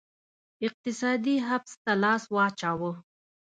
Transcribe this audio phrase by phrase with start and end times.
[0.67, 2.91] اقتصادي حبس ته لاس واچاوه